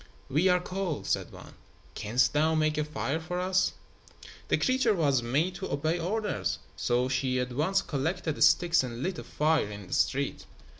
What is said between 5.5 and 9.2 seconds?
to obey orders, so she at once collected sticks and lit